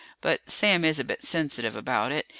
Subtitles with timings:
[0.19, 2.25] But Sam is a bit sensitive about it.